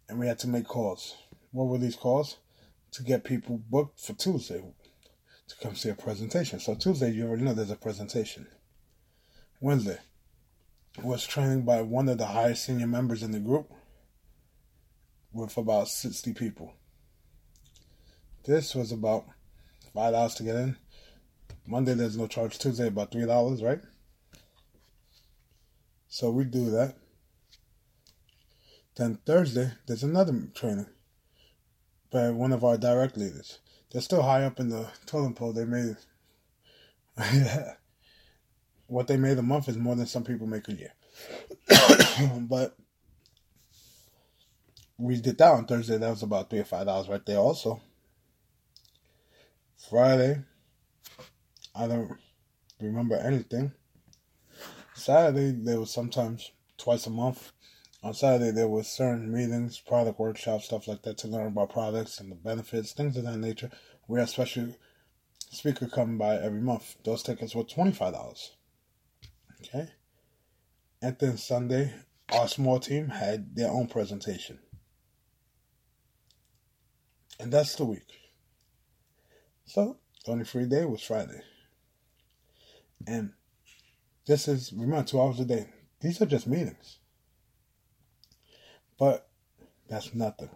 and 0.07 0.17
we 0.17 0.27
had 0.27 0.39
to 0.39 0.48
make 0.48 0.65
calls. 0.65 1.15
What 1.51 1.67
were 1.67 1.77
these 1.77 1.98
calls? 1.98 2.38
To 2.93 3.03
get 3.03 3.25
people 3.25 3.62
booked 3.69 4.00
for 4.00 4.13
Tuesday 4.13 4.63
to 5.50 5.55
come 5.62 5.75
see 5.75 5.89
a 5.89 5.95
presentation. 5.95 6.62
So 6.62 6.75
Tuesday, 6.75 7.12
you 7.12 7.27
already 7.27 7.43
know 7.43 7.53
there's 7.53 7.72
a 7.72 7.75
presentation. 7.75 8.48
Wednesday 9.60 9.98
was 11.03 11.27
training 11.27 11.63
by 11.63 11.81
one 11.81 12.07
of 12.07 12.19
the 12.19 12.27
highest 12.27 12.65
senior 12.65 12.88
members 12.88 13.22
in 13.22 13.31
the 13.31 13.39
group 13.39 13.69
with 15.33 15.57
about 15.57 15.89
60 15.89 16.33
people. 16.33 16.74
This 18.45 18.75
was 18.75 18.93
about 18.93 19.25
$5 19.93 20.36
to 20.38 20.43
get 20.43 20.55
in. 20.55 20.77
Monday, 21.67 21.95
there's 21.95 22.17
no 22.17 22.27
charge. 22.27 22.57
Tuesday, 22.60 22.88
about 22.88 23.12
$3, 23.12 23.62
right? 23.62 23.81
So 26.13 26.29
we 26.29 26.43
do 26.43 26.70
that. 26.70 26.93
Then 28.96 29.17
Thursday, 29.25 29.72
there's 29.88 30.03
another 30.03 30.48
training 30.53 30.86
by 32.12 32.29
one 32.29 32.53
of 32.53 32.63
our 32.63 32.77
direct 32.77 33.17
leaders. 33.17 33.58
They're 33.89 34.00
still 34.00 34.22
high 34.22 34.43
up 34.43 34.60
in 34.60 34.70
the 34.70 34.91
totem 35.08 35.34
pole. 35.34 35.53
They 35.53 35.65
made 35.65 35.96
what 38.86 39.08
they 39.08 39.17
made 39.17 39.39
a 39.39 39.41
month 39.41 39.67
is 39.67 39.75
more 39.75 39.96
than 39.96 40.05
some 40.05 40.24
people 40.24 40.46
make 40.46 40.67
a 40.67 40.74
year. 40.74 40.93
but 42.41 42.77
we 45.00 45.20
did 45.20 45.39
that 45.39 45.51
on 45.51 45.65
Thursday. 45.65 45.98
That 45.98 46.12
was 46.12 46.22
about 46.22 46.51
three 46.51 46.60
or 46.60 46.65
five 46.65 46.86
dollars 46.86 47.10
right 47.10 47.25
there. 47.25 47.39
Also, 47.39 47.82
Friday, 49.89 50.43
I 51.75 51.88
don't 51.88 52.20
remember 52.79 53.15
anything. 53.15 53.72
Saturday 55.03 55.51
there 55.51 55.81
was 55.81 55.91
sometimes 55.91 56.51
twice 56.77 57.05
a 57.07 57.10
month. 57.10 57.51
On 58.03 58.13
Saturday 58.13 58.51
there 58.51 58.69
was 58.69 58.88
certain 58.88 59.33
meetings, 59.33 59.79
product 59.79 60.17
workshops, 60.17 60.65
stuff 60.65 60.88
like 60.88 61.01
that 61.03 61.17
to 61.19 61.27
learn 61.27 61.48
about 61.48 61.74
products 61.74 62.19
and 62.19 62.31
the 62.31 62.36
benefits, 62.36 62.93
things 62.93 63.17
of 63.17 63.25
that 63.25 63.38
nature. 63.38 63.69
We 64.07 64.19
had 64.19 64.29
special 64.29 64.75
speaker 65.51 65.88
coming 65.88 66.17
by 66.17 66.36
every 66.38 66.62
month. 66.62 66.95
Those 67.03 67.22
tickets 67.22 67.53
were 67.53 67.63
twenty 67.63 67.91
five 67.91 68.13
dollars. 68.13 68.53
Okay. 69.62 69.89
And 71.01 71.17
then 71.19 71.38
Sunday, 71.38 71.93
our 72.31 72.48
small 72.48 72.79
team 72.79 73.10
had 73.10 73.57
their 73.57 73.69
own 73.69 73.88
presentation. 73.88 74.60
And 77.41 77.51
that's 77.51 77.75
the 77.75 77.83
week. 77.83 78.07
So 79.65 79.98
the 80.24 80.31
only 80.31 80.45
free 80.45 80.65
day 80.65 80.86
was 80.86 81.01
Friday. 81.01 81.41
And 83.05 83.33
this 84.25 84.48
is, 84.48 84.74
remember, 84.74 85.03
two 85.03 85.22
hours 85.22 85.39
a 85.39 85.46
day. 85.46 85.68
These 86.01 86.22
are 86.22 86.25
just 86.25 86.48
meetings. 86.48 87.00
But 88.98 89.27
that's 89.89 90.13
nothing 90.13 90.50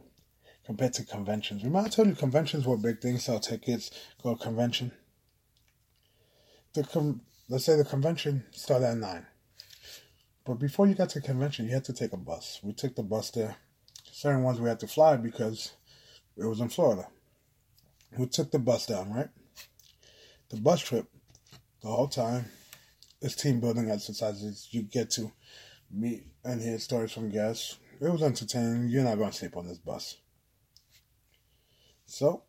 compared 0.66 0.94
to 0.94 1.06
conventions. 1.06 1.64
Remember, 1.64 1.88
I 1.88 1.90
told 1.90 2.10
you 2.10 2.16
conventions 2.16 2.66
were 2.66 2.78
big 2.78 3.02
things, 3.02 3.24
sell 3.24 3.40
tickets, 3.40 3.90
go 4.22 4.36
to 4.36 4.44
convention. 4.44 4.92
The 6.74 6.84
com- 6.84 7.22
let's 7.50 7.66
say 7.66 7.78
the 7.78 7.86
convention 7.86 8.44
started 8.52 8.88
at 8.88 8.98
9. 8.98 9.26
But 10.46 10.56
before 10.56 10.88
you 10.88 10.94
got 10.94 11.10
to 11.10 11.22
convention, 11.22 11.66
you 11.66 11.74
had 11.74 11.86
to 11.86 11.94
take 11.94 12.14
a 12.14 12.18
bus. 12.18 12.60
We 12.64 12.74
took 12.74 12.96
the 12.96 13.04
bus 13.04 13.32
there. 13.32 13.56
Certain 14.12 14.44
ones 14.44 14.60
we 14.60 14.70
had 14.70 14.80
to 14.82 14.88
fly 14.88 15.16
because 15.18 15.74
it 16.38 16.46
was 16.46 16.60
in 16.60 16.70
Florida. 16.70 17.08
We 18.18 18.28
took 18.28 18.52
the 18.52 18.60
bus 18.60 18.86
down, 18.86 19.14
right? 19.14 19.30
The 20.50 20.58
bus 20.58 20.82
trip, 20.82 21.08
the 21.82 21.90
whole 21.90 22.08
time, 22.08 22.46
it's 23.22 23.36
team 23.36 23.60
building 23.60 23.90
exercises. 23.90 24.68
You 24.72 24.84
get 24.84 25.10
to 25.12 25.32
meet 25.92 26.26
and 26.44 26.62
hear 26.62 26.80
stories 26.80 27.12
from 27.12 27.30
guests. 27.30 27.78
It 28.00 28.10
was 28.12 28.22
entertaining. 28.22 28.90
You're 28.90 29.04
not 29.04 29.18
going 29.18 29.32
to 29.32 29.38
sleep 29.38 29.58
on 29.58 29.68
this 29.68 29.80
bus. 29.80 30.18
So, 32.06 32.44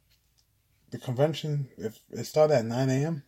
the 0.90 0.98
convention, 0.98 1.68
if 1.76 2.00
it 2.10 2.24
started 2.24 2.54
at 2.54 2.64
9 2.64 2.90
a.m., 2.90 3.22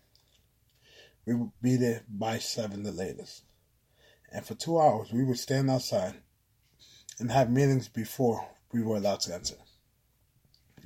we 1.27 1.35
would 1.35 1.53
be 1.61 1.77
there 1.77 2.03
by 2.09 2.39
7 2.39 2.83
the 2.83 2.93
latest. 2.93 3.43
And 4.33 4.45
for 4.45 4.55
two 4.55 4.81
hours, 4.81 5.13
we 5.13 5.25
would 5.25 5.39
stand 5.39 5.71
outside 5.71 6.15
and 7.19 7.31
have 7.31 7.51
meetings 7.51 7.89
before 7.89 8.47
we 8.73 8.83
were 8.83 8.97
allowed 8.97 9.21
to 9.21 9.35
enter. 9.35 9.57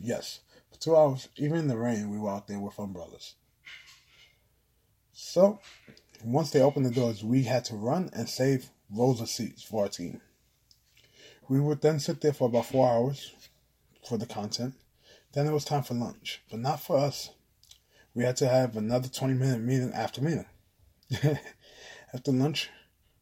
Yes, 0.00 0.40
for 0.70 0.78
two 0.78 0.96
hours, 0.96 1.28
even 1.36 1.58
in 1.58 1.68
the 1.68 1.76
rain, 1.76 2.10
we 2.10 2.18
were 2.18 2.30
out 2.30 2.48
there 2.48 2.58
with 2.58 2.78
umbrellas. 2.78 3.34
So, 5.12 5.60
once 6.24 6.50
they 6.50 6.60
opened 6.60 6.86
the 6.86 6.90
doors, 6.90 7.22
we 7.22 7.42
had 7.42 7.64
to 7.66 7.76
run 7.76 8.10
and 8.14 8.28
save 8.28 8.70
rows 8.90 9.20
of 9.20 9.28
seats 9.28 9.62
for 9.62 9.84
our 9.84 9.88
team. 9.88 10.20
We 11.48 11.60
would 11.60 11.82
then 11.82 12.00
sit 12.00 12.20
there 12.20 12.32
for 12.32 12.48
about 12.48 12.66
four 12.66 12.88
hours 12.88 13.32
for 14.08 14.16
the 14.16 14.26
content. 14.26 14.74
Then 15.32 15.46
it 15.46 15.52
was 15.52 15.64
time 15.64 15.82
for 15.82 15.94
lunch, 15.94 16.42
but 16.50 16.60
not 16.60 16.80
for 16.80 16.96
us. 16.96 17.30
We 18.14 18.24
had 18.24 18.36
to 18.36 18.48
have 18.48 18.76
another 18.76 19.08
20 19.08 19.34
minute 19.34 19.60
meeting 19.60 19.92
after 19.92 20.22
meeting. 20.22 20.46
after 22.14 22.32
lunch, 22.32 22.70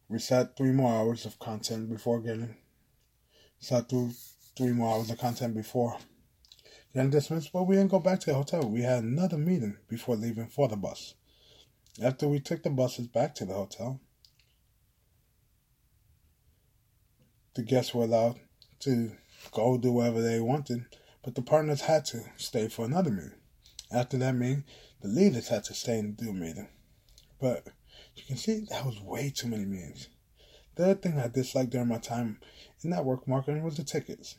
we 0.09 0.18
sat 0.18 0.56
three 0.56 0.73
more 0.73 0.92
hours 0.92 1.26
of 1.26 1.38
content 1.38 1.90
before 1.90 2.21
getting, 2.21 2.56
sat 3.59 3.88
through 3.88 4.12
three 4.56 4.73
more 4.73 4.94
hours 4.94 5.11
of 5.11 5.18
content 5.18 5.54
before 5.54 5.97
getting 6.94 7.11
dismissed, 7.11 7.52
but 7.52 7.64
we 7.64 7.76
didn't 7.76 7.90
go 7.90 7.99
back 7.99 8.21
to 8.21 8.26
the 8.26 8.35
hotel. 8.35 8.68
We 8.68 8.82
had 8.82 9.02
another 9.02 9.38
meeting 9.38 9.78
before 9.88 10.14
leaving 10.14 10.49
for 10.49 10.68
the 10.68 10.76
bus. 10.76 11.14
After 12.00 12.26
we 12.26 12.40
took 12.40 12.62
the 12.62 12.70
buses 12.70 13.08
back 13.08 13.34
to 13.34 13.44
the 13.44 13.52
hotel, 13.52 14.00
the 17.54 17.62
guests 17.62 17.92
were 17.92 18.04
allowed 18.04 18.40
to 18.80 19.12
go 19.50 19.76
do 19.76 19.92
whatever 19.92 20.22
they 20.22 20.40
wanted, 20.40 20.87
but 21.22 21.34
the 21.34 21.42
partners 21.42 21.82
had 21.82 22.04
to 22.06 22.25
stay 22.38 22.68
for 22.68 22.84
another 22.84 23.11
meeting. 23.11 23.34
After 23.90 24.16
that 24.18 24.34
meeting, 24.34 24.64
the 25.02 25.08
leaders 25.08 25.49
had 25.49 25.64
to 25.64 25.75
stay 25.75 25.99
and 25.99 26.16
do 26.16 26.30
a 26.30 26.32
meeting. 26.32 26.68
But 27.38 27.68
you 28.16 28.22
can 28.25 28.38
see 28.38 28.64
that 28.70 28.87
was 28.87 29.00
way 29.00 29.30
too 29.30 29.49
many 29.49 29.66
meetings. 29.66 30.08
The 30.76 30.84
other 30.84 30.94
thing 30.94 31.18
I 31.18 31.28
disliked 31.28 31.70
during 31.70 31.88
my 31.88 31.99
time 31.99 32.40
in 32.82 32.90
network 32.90 33.28
marketing 33.28 33.64
was 33.64 33.76
the 33.76 33.84
tickets 33.84 34.37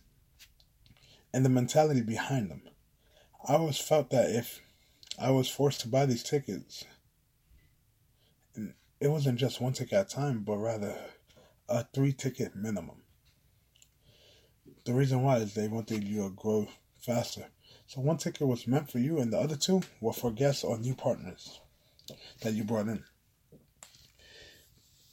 and 1.31 1.45
the 1.45 1.49
mentality 1.49 2.01
behind 2.01 2.49
them. 2.49 2.63
I 3.47 3.53
always 3.53 3.77
felt 3.77 4.09
that 4.09 4.31
if 4.31 4.61
I 5.19 5.29
was 5.29 5.49
forced 5.49 5.81
to 5.81 5.87
buy 5.87 6.07
these 6.07 6.23
tickets, 6.23 6.85
it 8.55 9.07
wasn't 9.07 9.39
just 9.39 9.61
one 9.61 9.73
ticket 9.73 9.93
at 9.93 10.11
a 10.11 10.15
time, 10.15 10.43
but 10.43 10.57
rather 10.57 10.95
a 11.67 11.83
three 11.93 12.13
ticket 12.13 12.55
minimum. 12.55 13.01
The 14.85 14.93
reason 14.93 15.21
why 15.23 15.37
is 15.37 15.53
they 15.53 15.67
wanted 15.67 16.03
you 16.03 16.23
to 16.23 16.29
grow 16.29 16.67
faster. 16.99 17.45
So 17.87 18.01
one 18.01 18.17
ticket 18.17 18.47
was 18.47 18.67
meant 18.67 18.89
for 18.89 18.99
you, 18.99 19.19
and 19.19 19.31
the 19.31 19.39
other 19.39 19.55
two 19.55 19.81
were 20.01 20.13
for 20.13 20.31
guests 20.31 20.63
or 20.63 20.77
new 20.77 20.95
partners 20.95 21.59
that 22.41 22.53
you 22.53 22.63
brought 22.63 22.87
in. 22.87 23.03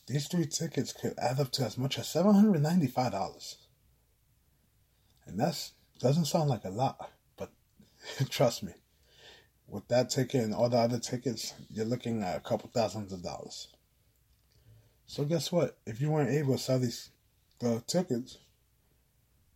These 0.07 0.29
three 0.29 0.47
tickets 0.47 0.93
could 0.93 1.15
add 1.19 1.39
up 1.39 1.53
to 1.53 1.65
as 1.65 1.79
much 1.79 1.99
as 1.99 2.09
seven 2.09 2.35
hundred 2.35 2.61
ninety-five 2.63 3.13
dollars, 3.13 3.57
and 5.27 5.39
that 5.39 5.71
doesn't 6.01 6.25
sound 6.25 6.49
like 6.49 6.65
a 6.65 6.71
lot, 6.71 7.11
but 7.37 7.51
trust 8.29 8.63
me, 8.63 8.73
with 9.71 9.87
that 9.89 10.11
ticket 10.11 10.43
and 10.43 10.55
all 10.55 10.69
the 10.69 10.77
other 10.77 10.99
tickets, 10.99 11.55
you're 11.71 11.87
looking 11.87 12.23
at 12.23 12.37
a 12.37 12.41
couple 12.41 12.71
thousands 12.73 13.13
of 13.13 13.23
dollars. 13.23 13.69
So 15.07 15.25
guess 15.25 15.51
what? 15.51 15.79
If 15.87 16.01
you 16.01 16.11
weren't 16.11 16.31
able 16.31 16.55
to 16.55 16.59
sell 16.59 16.79
these 16.79 17.11
the 17.61 17.83
tickets, 17.87 18.39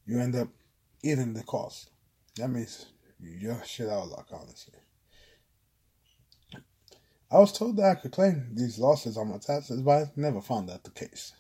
you 0.07 0.21
end 0.21 0.37
up 0.37 0.49
eating 1.03 1.35
the 1.35 1.43
cost. 1.43 1.91
That 2.37 2.49
means 2.49 2.87
you're 3.19 3.63
shit 3.65 3.89
out 3.89 4.03
of 4.03 4.09
luck, 4.11 4.29
honestly. 4.33 4.79
I 7.31 7.39
was 7.39 7.53
told 7.53 7.77
that 7.79 7.97
I 7.97 8.01
could 8.01 8.13
claim 8.13 8.51
these 8.53 8.79
losses 8.79 9.17
on 9.17 9.31
my 9.31 9.39
taxes, 9.39 9.81
but 9.81 9.91
I 9.91 10.11
never 10.17 10.41
found 10.41 10.69
that 10.69 10.85
the 10.85 10.91
case. 10.91 11.33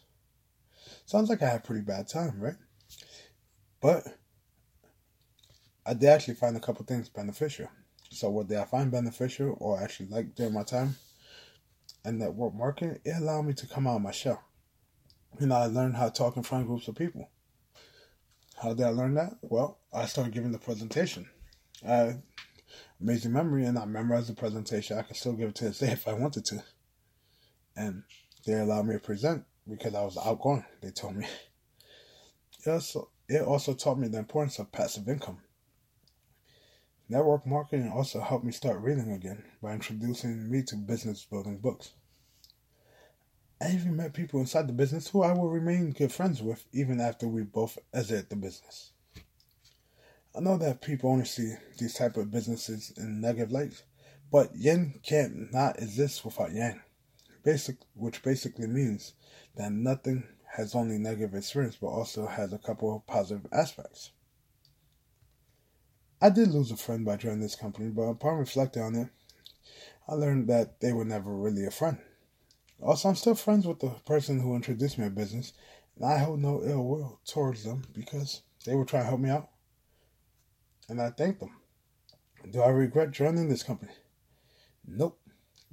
Sounds 1.06 1.28
like 1.28 1.42
I 1.42 1.50
had 1.50 1.60
a 1.60 1.64
pretty 1.64 1.82
bad 1.82 2.08
time, 2.08 2.40
right? 2.40 2.56
But 3.80 4.04
I 5.86 5.92
did 5.92 6.08
actually 6.08 6.34
find 6.34 6.56
a 6.56 6.60
couple 6.60 6.84
things 6.86 7.08
beneficial. 7.10 7.68
So 8.14 8.30
what 8.30 8.48
did 8.48 8.58
I 8.58 8.64
find 8.64 8.90
beneficial 8.90 9.56
or 9.60 9.82
actually 9.82 10.08
like 10.08 10.34
during 10.34 10.54
my 10.54 10.62
time? 10.62 10.96
And 12.04 12.20
work 12.36 12.54
marketing, 12.54 13.00
it 13.04 13.16
allowed 13.16 13.42
me 13.42 13.54
to 13.54 13.66
come 13.66 13.86
out 13.86 13.96
of 13.96 14.02
my 14.02 14.12
shell. 14.12 14.42
You 15.40 15.46
know, 15.46 15.56
I 15.56 15.66
learned 15.66 15.96
how 15.96 16.08
to 16.08 16.12
talk 16.12 16.36
in 16.36 16.42
front 16.42 16.62
of 16.62 16.68
groups 16.68 16.86
of 16.86 16.94
people. 16.94 17.30
How 18.62 18.74
did 18.74 18.86
I 18.86 18.90
learn 18.90 19.14
that? 19.14 19.34
Well, 19.42 19.78
I 19.92 20.06
started 20.06 20.32
giving 20.32 20.52
the 20.52 20.58
presentation. 20.58 21.28
I 21.86 22.16
amazing 23.00 23.32
memory 23.32 23.64
and 23.64 23.78
I 23.78 23.84
memorized 23.84 24.28
the 24.28 24.34
presentation. 24.34 24.98
I 24.98 25.02
can 25.02 25.14
still 25.14 25.32
give 25.32 25.50
it 25.50 25.54
to 25.56 25.64
this 25.64 25.78
day 25.78 25.88
if 25.92 26.06
I 26.06 26.12
wanted 26.12 26.44
to. 26.46 26.62
And 27.76 28.04
they 28.46 28.54
allowed 28.54 28.86
me 28.86 28.94
to 28.94 29.00
present 29.00 29.44
because 29.68 29.94
I 29.94 30.02
was 30.02 30.16
outgoing, 30.16 30.64
they 30.80 30.90
told 30.90 31.16
me. 31.16 31.26
It 32.64 32.70
also, 32.70 33.10
it 33.28 33.42
also 33.42 33.74
taught 33.74 33.98
me 33.98 34.08
the 34.08 34.18
importance 34.18 34.58
of 34.58 34.70
passive 34.70 35.08
income. 35.08 35.38
Network 37.06 37.46
marketing 37.46 37.90
also 37.90 38.18
helped 38.20 38.46
me 38.46 38.52
start 38.52 38.80
reading 38.80 39.12
again 39.12 39.44
by 39.60 39.74
introducing 39.74 40.50
me 40.50 40.62
to 40.62 40.76
business 40.76 41.22
building 41.22 41.58
books. 41.58 41.92
I 43.60 43.72
even 43.72 43.96
met 43.96 44.14
people 44.14 44.40
inside 44.40 44.68
the 44.68 44.72
business 44.72 45.08
who 45.08 45.22
I 45.22 45.32
will 45.32 45.50
remain 45.50 45.92
good 45.92 46.12
friends 46.12 46.42
with 46.42 46.64
even 46.72 47.02
after 47.02 47.28
we 47.28 47.42
both 47.42 47.78
exit 47.92 48.30
the 48.30 48.36
business. 48.36 48.92
I 50.34 50.40
know 50.40 50.56
that 50.56 50.80
people 50.80 51.10
only 51.10 51.26
see 51.26 51.54
these 51.78 51.92
type 51.92 52.16
of 52.16 52.30
businesses 52.30 52.94
in 52.96 53.20
negative 53.20 53.52
lights, 53.52 53.82
but 54.32 54.56
yin 54.56 54.98
can't 55.02 55.52
not 55.52 55.80
exist 55.82 56.24
without 56.24 56.52
yang. 56.52 56.80
Basic, 57.44 57.76
which 57.94 58.22
basically 58.22 58.66
means 58.66 59.12
that 59.56 59.72
nothing 59.72 60.24
has 60.56 60.74
only 60.74 60.96
negative 60.96 61.34
experience, 61.34 61.76
but 61.78 61.88
also 61.88 62.26
has 62.26 62.54
a 62.54 62.58
couple 62.58 62.96
of 62.96 63.06
positive 63.06 63.46
aspects. 63.52 64.10
I 66.24 66.30
did 66.30 66.52
lose 66.52 66.70
a 66.70 66.76
friend 66.78 67.04
by 67.04 67.18
joining 67.18 67.40
this 67.40 67.54
company, 67.54 67.90
but 67.90 68.04
upon 68.04 68.38
reflecting 68.38 68.80
on 68.82 68.94
it, 68.94 69.08
I 70.08 70.14
learned 70.14 70.48
that 70.48 70.80
they 70.80 70.90
were 70.90 71.04
never 71.04 71.30
really 71.36 71.66
a 71.66 71.70
friend. 71.70 71.98
Also, 72.80 73.10
I'm 73.10 73.14
still 73.14 73.34
friends 73.34 73.66
with 73.66 73.80
the 73.80 73.90
person 74.06 74.40
who 74.40 74.56
introduced 74.56 74.96
me 74.96 75.04
to 75.04 75.10
business, 75.10 75.52
and 75.94 76.06
I 76.06 76.16
hold 76.16 76.40
no 76.40 76.62
ill 76.64 76.82
will 76.82 77.20
towards 77.26 77.64
them 77.64 77.82
because 77.92 78.40
they 78.64 78.74
were 78.74 78.86
trying 78.86 79.02
to 79.02 79.08
help 79.10 79.20
me 79.20 79.28
out 79.28 79.50
and 80.88 80.98
I 80.98 81.10
thank 81.10 81.40
them. 81.40 81.50
Do 82.50 82.62
I 82.62 82.70
regret 82.70 83.10
joining 83.10 83.50
this 83.50 83.62
company? 83.62 83.92
Nope, 84.86 85.20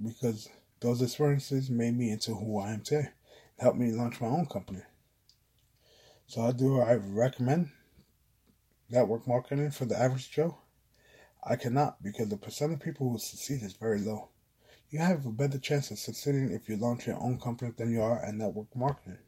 because 0.03 0.49
those 0.81 1.01
experiences 1.01 1.69
made 1.69 1.97
me 1.97 2.11
into 2.11 2.35
who 2.35 2.59
I 2.59 2.73
am 2.73 2.81
today, 2.81 3.07
and 3.07 3.61
helped 3.61 3.79
me 3.79 3.93
launch 3.93 4.19
my 4.19 4.27
own 4.27 4.47
company. 4.47 4.81
So 6.27 6.41
I 6.41 6.51
do 6.51 6.81
I 6.81 6.95
recommend 6.95 7.69
network 8.91 9.27
marketing 9.27 9.71
for 9.71 9.85
the 9.85 9.99
average 9.99 10.31
Joe? 10.31 10.57
I 11.43 11.55
cannot 11.55 12.03
because 12.03 12.29
the 12.29 12.37
percent 12.37 12.73
of 12.73 12.79
people 12.79 13.09
who 13.09 13.17
succeed 13.17 13.63
is 13.63 13.73
very 13.73 13.99
low. 13.99 14.29
You 14.89 14.99
have 14.99 15.25
a 15.25 15.31
better 15.31 15.57
chance 15.57 15.89
of 15.89 15.99
succeeding 15.99 16.51
if 16.51 16.69
you 16.69 16.75
launch 16.75 17.07
your 17.07 17.21
own 17.21 17.39
company 17.39 17.71
than 17.75 17.91
you 17.91 18.01
are 18.01 18.23
at 18.23 18.35
network 18.35 18.75
marketing. 18.75 19.19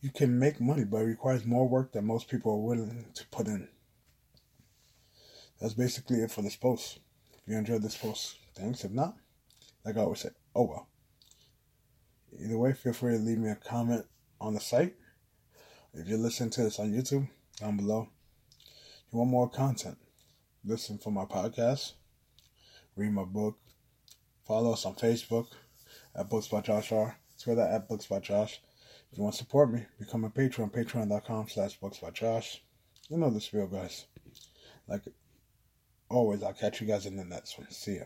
You 0.00 0.10
can 0.10 0.38
make 0.38 0.60
money, 0.60 0.84
but 0.84 0.98
it 0.98 1.06
requires 1.06 1.44
more 1.44 1.68
work 1.68 1.92
than 1.92 2.04
most 2.04 2.28
people 2.28 2.52
are 2.52 2.56
willing 2.56 3.06
to 3.14 3.26
put 3.28 3.48
in 3.48 3.68
that's 5.60 5.74
basically 5.74 6.18
it 6.18 6.30
for 6.30 6.42
this 6.42 6.56
post. 6.56 7.00
If 7.32 7.52
you 7.52 7.58
enjoyed 7.58 7.82
this 7.82 7.96
post, 7.96 8.36
thanks. 8.54 8.84
If 8.84 8.92
not, 8.92 9.14
like 9.84 9.96
I 9.96 10.00
always 10.00 10.20
say, 10.20 10.30
oh 10.54 10.64
well. 10.64 10.88
Either 12.40 12.58
way, 12.58 12.72
feel 12.72 12.92
free 12.92 13.14
to 13.14 13.18
leave 13.18 13.38
me 13.38 13.50
a 13.50 13.56
comment 13.56 14.04
on 14.40 14.54
the 14.54 14.60
site. 14.60 14.94
If 15.94 16.06
you're 16.06 16.18
listening 16.18 16.50
to 16.50 16.64
this 16.64 16.78
on 16.78 16.92
YouTube, 16.92 17.28
down 17.58 17.76
below, 17.76 18.08
you 19.12 19.18
want 19.18 19.30
more 19.30 19.48
content, 19.48 19.98
listen 20.64 20.98
for 20.98 21.10
my 21.10 21.24
podcast, 21.24 21.92
read 22.96 23.12
my 23.12 23.24
book, 23.24 23.58
follow 24.46 24.72
us 24.72 24.84
on 24.84 24.94
Facebook 24.94 25.46
at 26.14 26.28
Books 26.28 26.48
by 26.48 26.60
Josh 26.60 26.92
R, 26.92 27.18
Twitter 27.42 27.62
at 27.62 27.88
Books 27.88 28.06
by 28.06 28.18
Josh. 28.18 28.60
If 29.10 29.16
you 29.16 29.24
want 29.24 29.34
to 29.34 29.38
support 29.38 29.72
me, 29.72 29.86
become 29.98 30.24
a 30.24 30.30
patron, 30.30 30.68
patreon.com 30.68 31.48
slash 31.48 31.76
books 31.80 31.98
by 31.98 32.10
Josh. 32.10 32.62
You 33.08 33.16
know 33.16 33.30
the 33.30 33.40
spiel, 33.40 33.66
guys. 33.66 34.04
Like 34.86 35.02
always, 36.10 36.42
I'll 36.42 36.52
catch 36.52 36.80
you 36.80 36.86
guys 36.86 37.06
in 37.06 37.16
the 37.16 37.24
next 37.24 37.58
one. 37.58 37.70
See 37.70 37.96
ya. 37.96 38.04